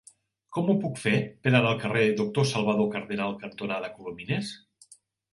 Com 0.55 0.69
ho 0.71 0.75
puc 0.83 0.95
fer 1.01 1.11
per 1.41 1.51
anar 1.51 1.59
al 1.71 1.77
carrer 1.83 2.01
Doctor 2.21 2.45
Salvador 2.51 2.87
Cardenal 2.95 3.35
cantonada 3.43 3.91
Colomines? 3.99 4.51